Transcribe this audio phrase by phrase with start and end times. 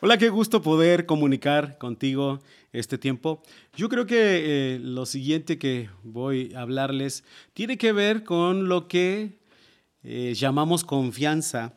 [0.00, 2.40] Hola, qué gusto poder comunicar contigo
[2.72, 3.42] este tiempo.
[3.74, 8.86] Yo creo que eh, lo siguiente que voy a hablarles tiene que ver con lo
[8.86, 9.40] que
[10.04, 11.72] eh, llamamos confianza.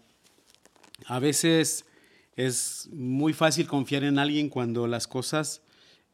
[1.07, 1.85] A veces
[2.35, 5.63] es muy fácil confiar en alguien cuando las cosas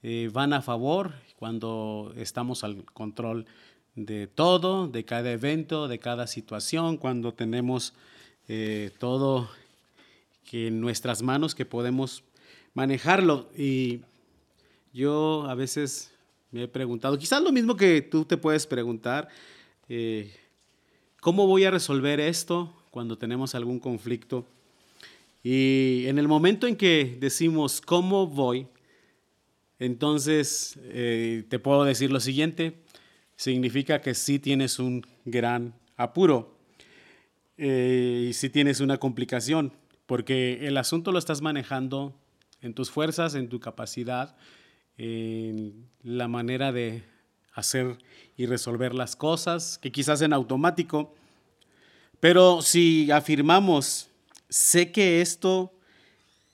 [0.01, 3.47] eh, van a favor, cuando estamos al control
[3.95, 7.93] de todo, de cada evento, de cada situación, cuando tenemos
[8.97, 9.49] todo
[10.47, 12.23] que en nuestras manos que podemos
[12.73, 13.49] manejarlo.
[13.55, 14.01] Y
[14.93, 16.11] yo a veces
[16.51, 19.27] me he preguntado, quizás lo mismo que tú te puedes preguntar,
[19.89, 20.33] eh,
[21.19, 24.45] ¿cómo voy a resolver esto cuando tenemos algún conflicto?
[25.43, 28.67] Y en el momento en que decimos, ¿cómo voy?
[29.79, 32.73] Entonces eh, te puedo decir lo siguiente,
[33.35, 36.57] significa que sí tienes un gran apuro
[37.57, 39.73] eh, y sí tienes una complicación
[40.07, 42.15] porque el asunto lo estás manejando
[42.61, 44.35] en tus fuerzas, en tu capacidad,
[44.97, 47.03] en la manera de
[47.53, 47.97] hacer
[48.35, 51.13] y resolver las cosas, que quizás en automático.
[52.19, 54.09] Pero si afirmamos,
[54.49, 55.73] sé que esto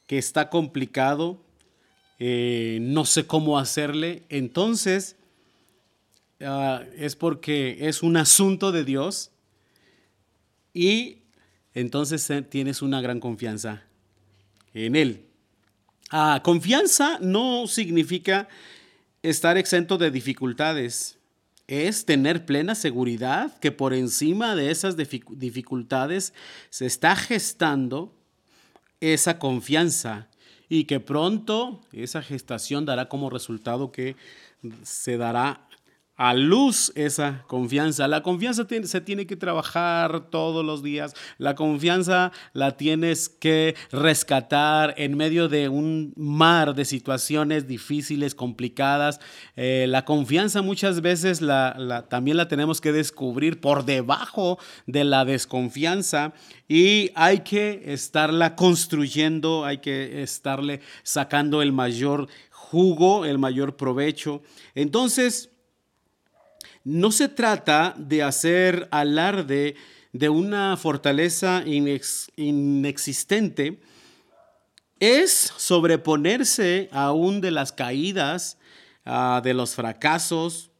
[0.07, 1.39] que está complicado,
[2.19, 5.15] eh, no sé cómo hacerle, entonces
[6.41, 9.31] ah, es porque es un asunto de Dios
[10.73, 11.22] y
[11.73, 13.83] entonces eh, tienes una gran confianza
[14.73, 15.25] en Él.
[16.09, 18.47] Ah, confianza no significa
[19.23, 21.17] estar exento de dificultades.
[21.67, 26.33] Es tener plena seguridad que por encima de esas dificultades
[26.69, 28.13] se está gestando
[28.99, 30.27] esa confianza
[30.69, 34.15] y que pronto esa gestación dará como resultado que
[34.83, 35.67] se dará
[36.15, 38.07] a luz esa confianza.
[38.07, 41.15] La confianza se tiene que trabajar todos los días.
[41.39, 49.19] La confianza la tienes que rescatar en medio de un mar de situaciones difíciles, complicadas.
[49.55, 55.25] Eh, la confianza muchas veces la, también la tenemos que descubrir por debajo de la
[55.25, 56.33] desconfianza
[56.67, 64.41] y hay que estarla construyendo, hay que estarle sacando el mayor jugo, el mayor provecho.
[64.75, 65.52] Entonces,
[66.83, 69.75] no se trata de hacer alarde
[70.11, 73.79] de una fortaleza inexistente,
[74.99, 78.57] es sobreponerse aún de las caídas,
[79.43, 80.71] de los fracasos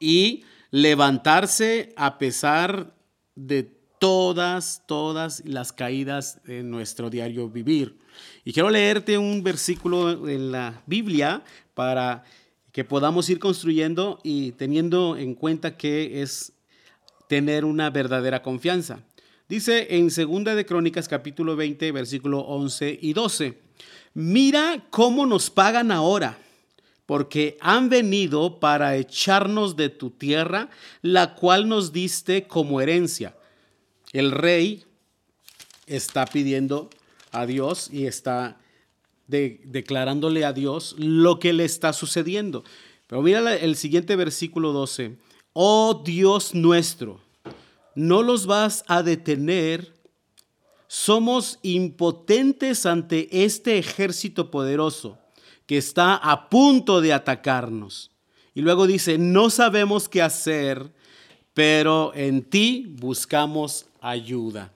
[0.00, 2.94] y levantarse a pesar
[3.34, 7.98] de todas, todas las caídas de nuestro diario vivir.
[8.44, 11.42] Y quiero leerte un versículo en la Biblia
[11.74, 12.24] para
[12.72, 16.52] que podamos ir construyendo y teniendo en cuenta que es
[17.28, 19.04] tener una verdadera confianza.
[19.48, 23.58] Dice en Segunda de Crónicas capítulo 20, versículo 11 y 12,
[24.14, 26.38] mira cómo nos pagan ahora,
[27.04, 30.70] porque han venido para echarnos de tu tierra,
[31.02, 33.36] la cual nos diste como herencia.
[34.12, 34.84] El rey
[35.86, 36.88] está pidiendo
[37.32, 38.61] a Dios y está
[39.26, 42.64] declarándole a Dios lo que le está sucediendo.
[43.06, 45.16] Pero mira el siguiente versículo 12.
[45.52, 47.20] Oh Dios nuestro,
[47.94, 49.92] no los vas a detener.
[50.88, 55.18] Somos impotentes ante este ejército poderoso
[55.66, 58.10] que está a punto de atacarnos.
[58.54, 60.92] Y luego dice, no sabemos qué hacer,
[61.54, 64.72] pero en ti buscamos ayuda.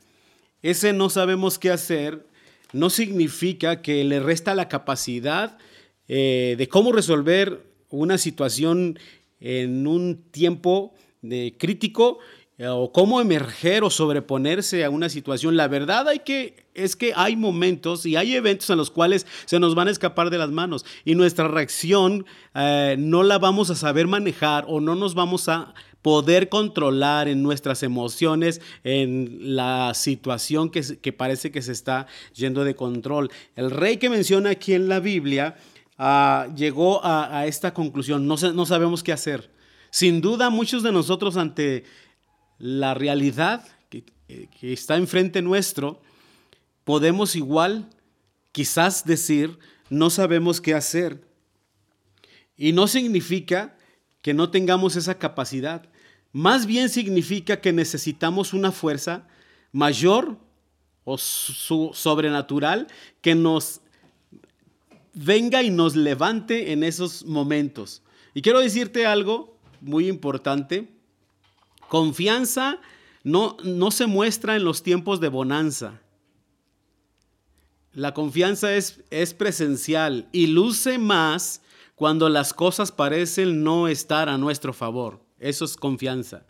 [0.63, 2.27] Ese no sabemos qué hacer
[2.73, 5.59] no significa que le resta la capacidad
[6.09, 8.99] eh, de cómo resolver una situación
[9.41, 12.19] en un tiempo de crítico
[12.59, 15.57] eh, o cómo emerger o sobreponerse a una situación.
[15.57, 16.07] La verdad
[16.75, 20.31] es que hay momentos y hay eventos en los cuales se nos van a escapar
[20.31, 24.95] de las manos y nuestra reacción eh, no la vamos a saber manejar o no
[24.95, 25.75] nos vamos a
[26.07, 32.77] poder controlar en nuestras emociones, en la situación que, parece que se está yendo de
[32.77, 33.29] control.
[33.57, 35.57] El rey que menciona aquí en la Biblia
[35.99, 39.51] ah, llegó a, esta conclusión, no, sabemos qué hacer.
[39.91, 41.83] Sin duda muchos de nosotros ante
[42.61, 46.01] la realidad que, que está enfrente nuestro,
[46.85, 47.91] podemos igual
[48.53, 49.59] quizás decir,
[49.91, 51.27] no sabemos qué hacer.
[52.57, 53.77] Y no significa
[54.23, 55.89] que no tengamos esa capacidad
[56.37, 59.27] más bien significa que necesitamos una fuerza
[59.73, 60.37] mayor
[61.05, 62.89] o sobrenatural
[63.23, 63.81] que nos
[65.15, 68.03] venga y nos levante en esos momentos.
[68.35, 70.93] Y quiero decirte algo muy importante.
[71.89, 72.83] Confianza
[73.25, 76.03] no, no se muestra en los tiempos de bonanza.
[77.95, 81.63] La confianza es, es presencial y luce más
[81.95, 85.25] cuando las cosas parecen no estar a nuestro favor.
[85.39, 86.45] Eso es confianza.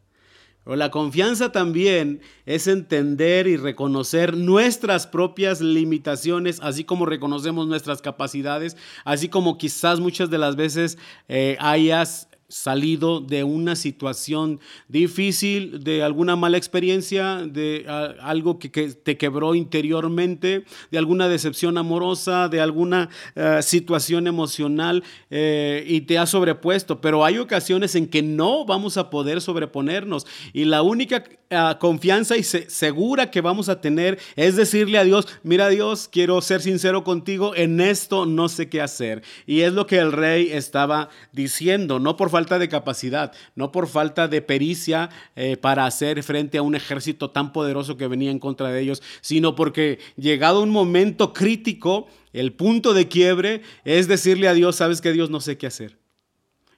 [0.66, 8.02] Pero la confianza también es entender y reconocer nuestras propias limitaciones, así como reconocemos nuestras
[8.02, 10.98] capacidades, así como quizás muchas de las veces
[11.28, 17.86] eh, hayas salido de una situación difícil, de alguna mala experiencia, de
[18.20, 25.84] algo que, te quebró interiormente, de alguna decepción amorosa, de alguna eh, situación emocional eh,
[25.86, 27.00] y te has sobrepuesto.
[27.00, 32.36] Pero hay ocasiones en que no vamos a poder sobreponernos y la única eh, confianza
[32.36, 37.04] y segura que vamos a tener es decirle a Dios, mira Dios, quiero ser sincero
[37.04, 39.22] contigo, en esto no sé qué hacer.
[39.46, 43.88] Y es lo que el rey estaba diciendo, no por falta de capacidad, no por
[43.88, 48.38] falta de pericia eh, para hacer frente a un ejército tan poderoso que venía en
[48.38, 54.48] contra de ellos, sino porque llegado un momento crítico, el punto de quiebre es decirle
[54.48, 55.96] a Dios, sabes que Dios no sé qué hacer.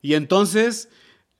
[0.00, 0.90] Y entonces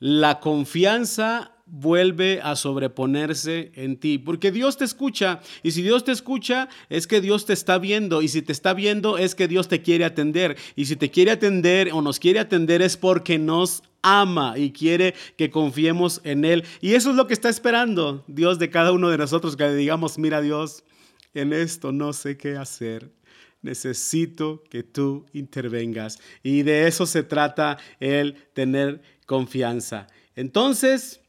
[0.01, 6.13] la confianza vuelve a sobreponerse en ti, porque Dios te escucha y si Dios te
[6.13, 9.69] escucha es que Dios te está viendo y si te está viendo es que Dios
[9.69, 13.83] te quiere atender y si te quiere atender o nos quiere atender es porque nos
[14.03, 18.59] ama y quiere que confiemos en Él y eso es lo que está esperando Dios
[18.59, 20.85] de cada uno de nosotros, que le digamos, mira Dios,
[21.35, 23.13] en esto no sé qué hacer.
[23.61, 26.21] Necesito que tú intervengas.
[26.45, 30.07] Y de eso se trata el tener confianza.
[30.37, 31.21] Entonces,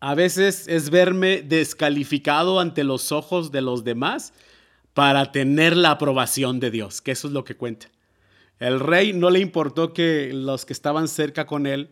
[0.00, 4.32] a veces es verme descalificado ante los ojos de los demás
[4.94, 7.88] para tener la aprobación de Dios, que eso es lo que cuenta.
[8.58, 11.90] El rey no le importó que los que estaban cerca con él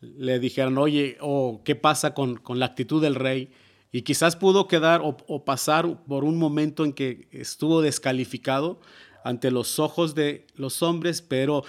[0.00, 3.50] le dijeran, oye, o qué pasa con, la actitud del rey.
[3.92, 8.80] Y quizás pudo quedar o pasar por un momento en que estuvo descalificado
[9.24, 11.64] ante los ojos de los hombres, pero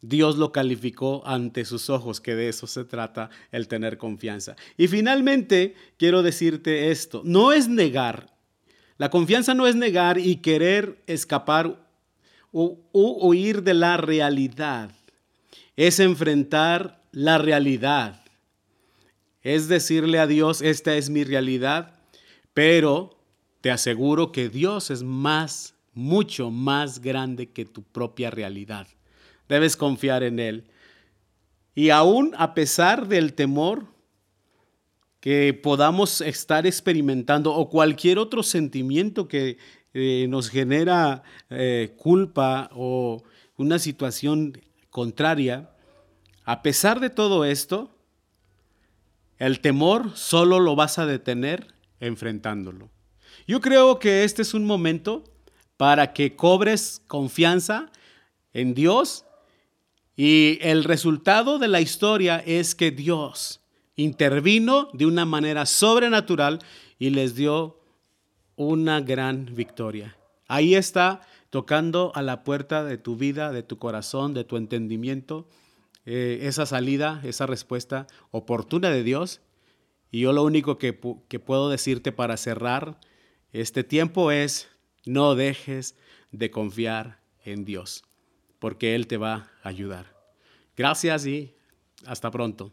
[0.00, 4.56] Dios lo calificó ante sus ojos, que de eso se trata el tener confianza.
[4.76, 8.36] Y finalmente, quiero decirte esto, no es negar,
[8.98, 11.87] la confianza no es negar y querer escapar
[12.52, 14.90] o, huir de la realidad,
[15.76, 18.22] es enfrentar la realidad,
[19.42, 21.94] es decirle a Dios, esta es mi realidad,
[22.52, 23.16] pero
[23.60, 28.86] te aseguro que Dios es más, mucho más grande que tu propia realidad.
[29.48, 30.64] Debes confiar en Él.
[31.74, 33.86] Y aún a pesar del temor
[35.20, 39.58] que podamos estar experimentando o cualquier otro sentimiento que
[39.94, 43.22] eh, nos genera eh, culpa o
[43.56, 45.70] una situación contraria,
[46.44, 47.90] a pesar de todo esto,
[49.38, 52.90] el temor solo lo vas a detener enfrentándolo.
[53.46, 55.24] Yo creo que este es un momento
[55.76, 57.90] para que cobres confianza
[58.52, 59.24] en Dios
[60.16, 63.60] y el resultado de la historia es que Dios
[63.94, 66.58] intervino de una manera sobrenatural
[66.98, 67.77] y les dio
[68.58, 70.18] una gran victoria.
[70.46, 75.48] Ahí está tocando a la puerta de tu vida, de tu corazón, de tu entendimiento,
[76.04, 79.40] eh, esa salida, esa respuesta oportuna de Dios.
[80.10, 82.98] Y yo lo único que, que puedo decirte para cerrar
[83.52, 84.68] este tiempo es,
[85.06, 85.96] no dejes
[86.32, 88.04] de confiar en Dios
[88.58, 90.14] porque Él te va a ayudar.
[90.76, 91.54] Gracias y
[92.06, 92.72] hasta pronto.